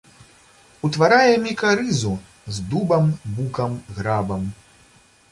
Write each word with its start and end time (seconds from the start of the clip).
Утварае 0.87 1.33
мікарызу 1.47 2.13
з 2.55 2.63
дубам, 2.71 3.05
букам, 3.35 3.75
грабам. 3.99 4.49